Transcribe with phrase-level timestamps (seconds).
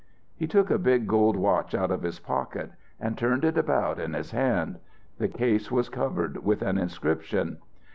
[0.35, 4.15] He took a big gold watch out of his pocket and turned it about in
[4.15, 4.79] his hand.
[5.19, 7.59] The case was covered with an inscription.